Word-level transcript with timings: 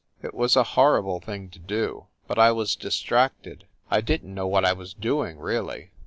It 0.23 0.33
was 0.33 0.55
a 0.55 0.63
horrible 0.73 1.19
thing 1.19 1.49
to 1.51 1.59
do, 1.59 2.07
but 2.27 2.39
I 2.39 2.51
was 2.51 2.75
distracted. 2.75 3.67
I 3.91 4.01
didn 4.01 4.29
t 4.29 4.33
know 4.33 4.47
what 4.47 4.65
I 4.65 4.73
was 4.73 4.95
doing, 4.95 5.37
really. 5.37 5.91